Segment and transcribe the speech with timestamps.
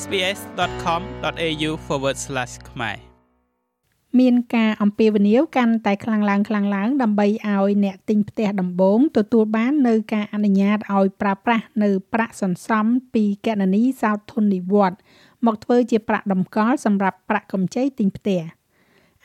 [0.00, 1.70] sbs.com.au/
[2.70, 2.96] ខ្មែរ
[4.20, 15.00] មានការអំពាវនាវកាន់តែខ្លាំងឡើងខ្លាំងឡើងដើម្បីឲ្យអ្នកទិញផ្ទះដំបូងទទួលបាននៅការអនុញ្ញាតឲ្យប្រើប្រាស់នៅប្រាក់សន្សំពីគណនីសោធននិវត្តន៍
[15.46, 18.42] មកធ្វើជាប្រាក់តម្កល់សម្រាប់ប្រាក់កម្ចីទិញផ្ទះ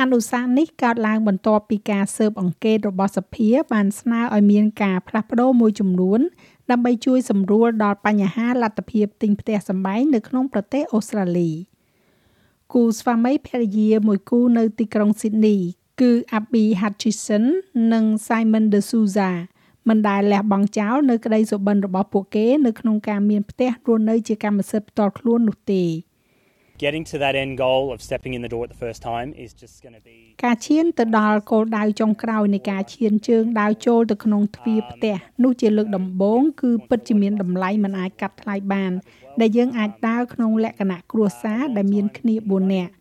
[0.00, 6.20] អនុសាសន៍នេះកើតឡើងបន្ទាប់ពីការស៊ើបអង្កេតរបស់សភាបានស្នើឲ្យមានការផ្លាស់ប្តូរមួយចំនួន
[6.70, 11.50] ដើម្បីជួយសម្រួលដល់បញ្ហាលទ្ធភាពទិញផ្ទះសម្បែងនៅក្នុងប្រទេសអូស្ត្រាលី
[12.72, 15.56] គូស្វាមីភរិយាមួយគូនៅទីក្រុងស៊ីដនី
[16.00, 17.44] គឺ Abby Hutchison
[17.92, 19.30] និង Simon De Souza
[19.88, 25.82] មិនដែលលះបង់ចោលនៅក្តីសុបិនរបស់ពួកគេនៅក្នុងការមានផ្ទះរស់នៅជាកម្មសិទ្ធិផ្ទាល់ខ្លួននោះទេ។
[26.84, 29.50] getting to that end goal of stepping in the door at the first time is
[29.62, 38.92] just going to be ការឈានទៅដល់គោលដៅចុងក្រោយនៃការឈានជើងដើរចូលទៅក្នុងទ្វារផ្ទះនោះជាលើកដំបូងគឺពិតជាមានតម្លៃមិនអាចកាត់ថ្លៃបាន
[39.40, 42.92] ដែលយើងអាចដើរក្នុងលក្ខណៈគ្រួសារដែលមានគ្នា4នាក់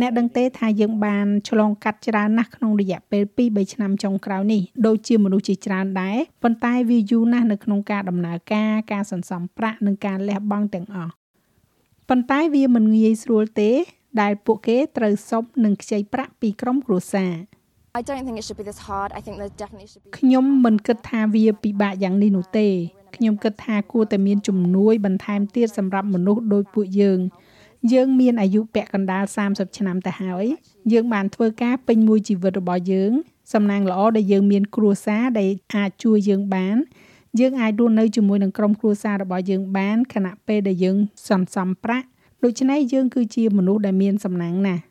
[0.00, 11.12] អ្នកដឹងទេថាយើងបានឆ្លងកាត់ច្រើនណាស់ក្នុងរយៈពេល2-3ឆ្នាំចុងក្រោយនេះដូចជាមនុស្សជាច្រើនដែរប៉ុន្តែវាយូរណាស់នៅក្នុងការដំណើរការការសន្សំប្រាក់និងការលះបង់ទាំងអស់
[12.14, 13.70] ប៉ុន្តែវាមិនងាយស្រួលទេ
[14.20, 17.34] ដែលពួកគេត្រូវសុំនិងខ្ចីប្រាក់ពីក្រុមគ្រួសារ
[17.98, 19.10] I don't think it should be this hard.
[19.18, 22.68] I think there definitely should be ខ្ញុំមិនគិតថាវាពិបាកយ៉ាងនេះនោះទេ
[23.16, 27.18] ខ្ញុំគិតថាគួរតែមានជំនួយបន្ថែមទៀតសម្រាប់មនុស្សដូចពួកយើង
[27.92, 30.44] យើងមានអាយុពាក់កណ្ដាល30ឆ្នាំទៅហើយ
[30.92, 33.12] យើងបានធ្វើការពេញមួយជីវិតរបស់យើង
[33.52, 36.76] សំណាងល្អដែលយើងមានគ្រួសារដែលអាចជួយយើងបាន
[37.40, 40.96] យើងអាចរស់នៅជាមួយនឹងក្រុមគ្រួសាររបស់យើងបានខណៈពេលដែលយើង
[41.28, 42.06] សន្សំប្រាក់
[42.44, 44.82] ដូច្នេះយើងគឺជាមនុស្សដែលមានសំណាងណាស់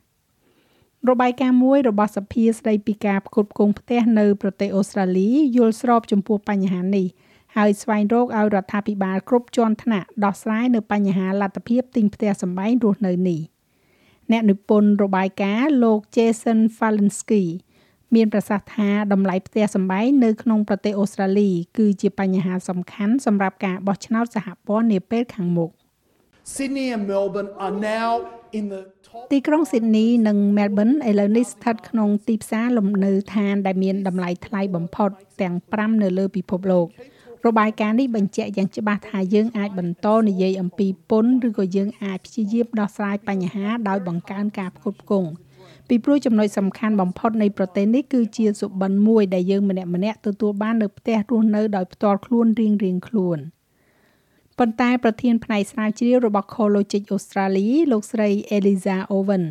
[1.10, 7.08] របាយការណ៍មួយរបស់សភាស្តីពីការផ្គត់ផ្គង់ផ្ទះនៅប្រទេសអូស្ត្រាលីយល់ស្របចំពោះបញ្ហានេះ
[7.56, 13.42] ហើយស្វែងរកឲ្យរដ្ឋាភិបាលគ្រប់ជាន់ថ្នាក់ដោះស្រាយនៅបញ្ហាលទ្ធភាពទិញផ្ទះសម្បែងរស់នៅនេះ
[14.32, 17.44] អ្នកនិពន្ធរបាយការណ៍លោក Jason Falinsky
[18.16, 25.72] មានប្រសាសន៍ថាតម្លៃផ្ទះសម្បែងនៅក្នុងប្រទេសអូស្ត្រាលី គឺជាបញ្ហាសំខាន់សម្រាប់ការបោះឆ្នោតសហព័ន្ធនាពេលខាងមុខ
[26.54, 28.10] Sydney and Melbourne are now
[28.58, 28.82] in the
[29.32, 35.10] ទីក្រុងស៊ីដនីនិងមែលប៊នឥឡូវនេះស្ថិតក្នុងទីផ្សារលំនៅឋានដែលមានតម្លៃថ្លៃបំផុត
[35.42, 36.88] ទាំង5នៅលើពិភពលោក
[37.48, 45.30] របាយការណ៍នេះបញ្ជាក់យ៉ាងច្បាស់ថាយើងអាចបន្តនិយាយអំពីពន្ធឬក៏យើងអាចព្យាយាមដោះស្រាយបញ្ហាដោយបង្កើនការផ្គត់ផ្គង់
[45.94, 53.40] ពីព្រោះចំណុចសំខាន់បំផុតនៃប្រទេសនេះគឺជាសុបិនមួយដែលយើងម្នាក់ម្នាក់ទទួលបាននៅផ្ទះរស់នៅដោយផ្ទាល់ខ្លួនរៀងរៀងខ្លួន
[54.58, 59.44] ប៉ុន្តែប្រធានផ្នែកស្រាវជ្រាវរបស់ Collegic Australia លោកស្រី Eliza Owen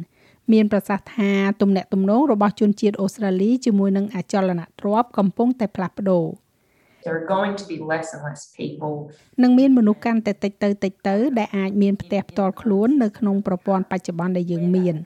[0.52, 6.26] មានប្រសាសន៍ថាទំនាក់ទំនងរបស់ជនជាតិអូស្ត្រាលីជាមួយនឹងអចលនទ្រព្យកំពុងតែផ្លាស់ប្ដូរ
[7.04, 8.94] there are going to be less and less people
[9.42, 14.96] នឹងមានមនុស្សកាន់តែតិចទៅតិចទៅ ដែលអាចមានផ្ទះផ្ទាល់ខ្លួននៅក្នុងប្រព័ន្ធបច្ចុប្បន្នដែលយើងមាន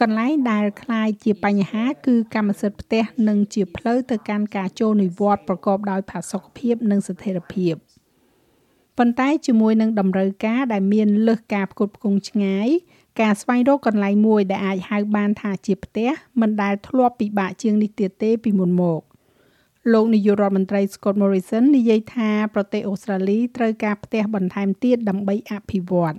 [0.00, 7.74] កន្លែងដែលคล้ายជាបញ្ហាគឺកម្មសិទ្ធិផ្ទះនិងជាផ្លូវទៅកាន់ការចូលនិវត្តន៍ប្រកបដោយផាសុកភាពនិងស្ថិរភាព
[8.98, 12.68] ប៉ុន្តែជាមួយនឹងតម្រូវការដែលមានលើសការផ្គត់ផ្គង់ឆ្ងាយ
[13.20, 19.00] ការស្វែងរកកន្លែងមួយដែលអាចហៅបានថាជាផ្ទះមិនដែលធ្លាប់ពិបាកជាងនេះទៀតទេពីមុនមក
[19.92, 26.14] លោកនាយករដ្ឋមន្ត្រី Scott Morrison និយាយថាប្រទេសអូស្ត្រាលីត្រូវការផ្ទះបន្ថែមទៀតដើម្បីអភិវឌ្ឍ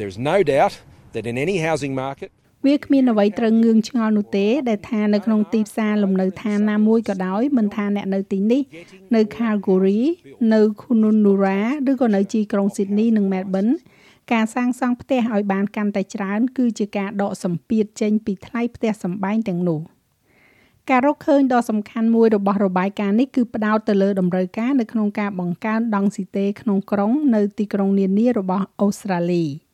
[0.00, 0.74] There's no doubt
[1.14, 2.30] that in any housing market
[2.65, 8.61] វាគ្មានអ្វីត្រូវងឿងឆ្ងល់នោះទេដែលថានៅក្នុងទីផ្សារលំនៅឋានណាមួយក៏ដោយមិនថាអ្នកនៅទីនេះ
[9.15, 10.01] នៅ Calgary
[10.53, 11.59] នៅ Kununurra
[11.91, 13.73] ឬក៏នៅទីក្រុង Sydney និង Melbourne
[14.31, 19.81] ការសាងសង់ផ្ទះឲ្យបានកាន់តែច្រើន គឺជាការដកសម្ពាធចេញពីថ្លៃផ្ទះសម្បែងទាំងនោះ
[20.89, 29.45] ការរកឃើញដ៏សំខាន់មួយរបស់របាយការណ៍នេះគឺផ្ដោតទៅលើតម្រូវការនៅក្នុងការបង្កើនដង់ស៊ីតេក្នុងក្រុងនៅទីក្រុងនានារបស់អូស្ត្រាលី។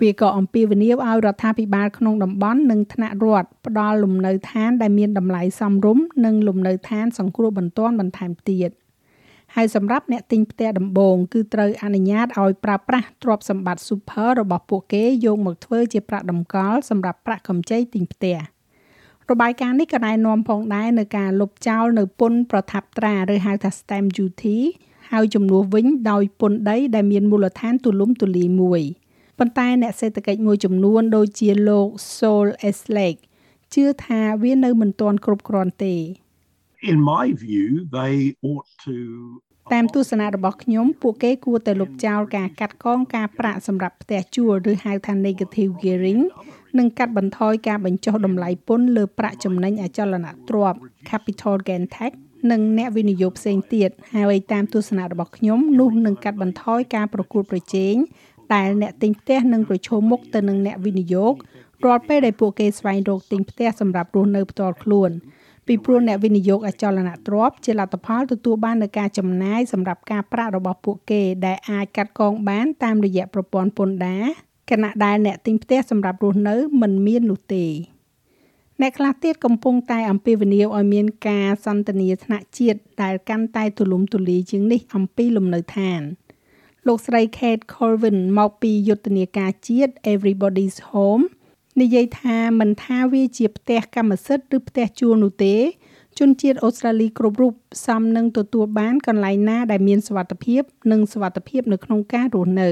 [0.00, 8.70] វាក៏អំពាវនាវឲ្យរដ្ឋាភិបាលក្នុងតំបន់និងថ្នាក់រដ្ឋផ្ដល់លំនៅឋានដែលមានតម្លៃសមរម្យនិងលំនៅឋានសង្គ្រោះបន្ទាន់បន្ថែមទៀត
[9.54, 18.36] ហើយសម្រាប់អ្នកទិញផ្ទះដំបូងគឺត្រូវអនុញ្ញាតឲ្យប្រើប្រាស់ទ្រព្យសម្បត្តិ super របស់ពួកគេយកមកធ្វើជាប្រាក់តម្កល់សម្រាប់ប្រាក់កម្ចីទិញផ្ទះ
[19.30, 24.58] របាយការណ៍នេះក៏ណែនាំផងដែរនៅការលុបចោលនៅពន្ធប្រថាប់ត្រាឬហៅថា stamp duty
[25.10, 28.82] ហើយជំនួសវិញដោយពន្ធដីដែលមានមូលដ្ឋានទូលំទូលាយមួយ។
[29.42, 33.20] ប៉ុន្តែអ្នកសេដ្ឋកិច្ចមួយចំនួនដូចជាលោក Sol Eslake
[33.74, 35.94] ជឿថាវានៅមិនទាន់គ្រប់គ្រាន់ទេ
[36.90, 38.14] In my view they
[38.50, 38.96] ought to
[39.72, 46.22] តាមទស្សនៈរបស់ខ្ញុំពួកគេគួរតែលុបចោលការកាត់កងការប្រាក់សម្រាប់ផ្ទះជួលឬហៅថា negative gearing
[46.78, 50.78] និងកាត់បន្ថយការបញ្ចុះតម្លៃពន្ធលើប្រាក់ចំណេញអចលនទ្រព្យ
[51.08, 52.12] capital gain tax
[52.50, 57.94] និងអ្នកវិនិយោគផ្សេងទៀតហើយតាមទស្សនៈរបស់ខ្ញុំនោះនឹងកាត់បន្ថយការប្រកួតប្រជែង
[58.54, 61.34] ដែលអ្នកទិញផ្ទះនឹងប្រឈមមុខទៅនឹងអ្នកវិនិយោគ
[61.84, 65.10] រាល់ពេលដែលពួកគេស្វែងរកទិញផ្ទះសម្រាប់រស់នៅផ្ទាល់ខ្លួន
[65.66, 74.24] ពីព្រោះអ្នកវិនិយោគអចលនទ្រព្យជាលទ្ធផលទទួលបាននូវការចំណាយសម្រាប់ការប្រាក់របស់ពួកគេដែលអាចកាត់កងបានតាមរយៈប្រព័ន្ធពន្ធដារ
[74.70, 77.66] ខណៈដែលអ្នកទិញផ្ទះសម្រាប់រស់នៅមិនមាននោះទេ
[78.80, 86.00] អ្នកខ្លះទៀតកំពុងតែអំពាវនាវឲ្យមានការសន្ទនាថ្នាក់ជាតិដែលកាន់តែទូលំទូលាយជាងនេះអំពីលំនៅឋាន
[86.86, 91.24] លោកស្រី Kate Colvin មកពីយុទ្ធនាការជាតិ Everybody's Home
[91.80, 95.56] និយាយថាមិនថាវាជាផ្ទះកម្មសិទ្ធិឬផ្ទះជួលនោះទេ
[96.18, 97.54] ជនជាតិអូស្ត្រាលីគ្រប់រូប
[97.86, 100.62] សមនឹងទទួលបានកន្លែងណាដែលមានសុវត្ថិភាព
[100.92, 102.70] និងសុវត្ថិភាពនៅក្នុងការរស់នៅ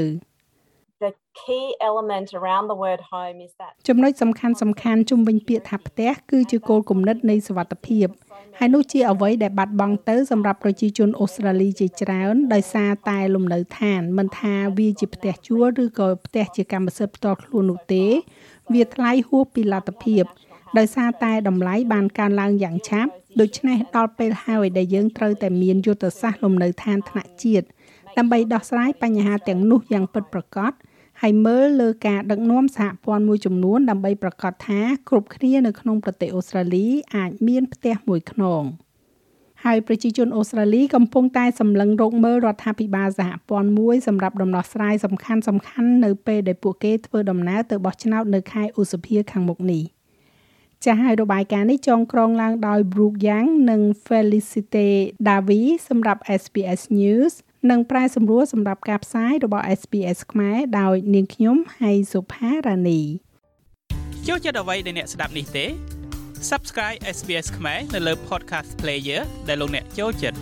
[1.05, 1.13] the
[1.43, 8.07] key element around the word home is that ចំណុចសំខាន់សំខាន់ជុំវិញពាក្យថាផ្ទះគឺជាគោលគំនិតនៃសុវត្ថិភាព
[8.59, 18.05] ហើយនោះជាអ្វីដែលបាត់បង់ទៅសម្រាប់ប្រជាជនអូស្ត្រាលីជាច្រើនដោយសារតែលំនៅឋានមិនថាវាជាផ្ទះជួលឬក៏ផ្ទះជាកម្មសិទ្ធិផ្ទាល់ខ្លួននោះទេ
[18.73, 20.25] វាថ្លៃហួសពីលទ្ធភាព
[20.79, 23.11] ដោយសារតែតម្លៃបានកើនឡើងយ៉ាងឆាប់
[23.41, 27.67] ដូច្នេះដល់ពេលហើយដែលយើងត្រូវតែមានយុទ្ធសាស្ត្រលំនៅឋានថ្នាក់ជាតិ
[28.17, 30.73] ដើម្បីដោះស្រាយបញ្ហាទាំងនោះយ៉ាងពិតប្រាកដ
[31.23, 36.87] ហើយមើលលើការដឹកនាំសហព័ន្ធមួយចំនួនដើម្បីប្រកាសថាគ្រប់គ្នានៅក្នុងប្រទេសអូស្ត្រាលី
[37.17, 38.63] អាចមានផ្ទះមួយខ្នង
[39.65, 49.83] ហើយប្រជាជនអូស្ត្រាលីកំពុងតែសម្លឹងរកមើលរដ្ឋាភិបាលសហព័ន្ធមួយសម្រាប់ដំណោះស្រាយសំខាន់សំខាន់នៅពេលដែលពួកគេធ្វើដំណើរទៅបោះឆ្នោតនៅខែឧសភាខាងមុខនេះ
[50.85, 54.89] ចាស់ហើយរបាយការណ៍នេះចងក្រងឡើងដោយ Brooke Yang និង Felicite
[55.27, 57.35] Davi សម្រាប់ SBS News
[57.71, 63.01] និងប្រែសម្រួលសម្រាប់ការផ្សាយរបស់ SPS ខ្មែរដោយនាងខ្ញុំហៃសុផារ៉ានី
[64.27, 65.67] ចូលចិត្តអ្វីដែលអ្នកស្ដាប់នេះទេ
[66.51, 70.39] Subscribe SBS ខ្មែរនៅលើ Podcast Player ដែលលោកអ្នកចូលចិត្ត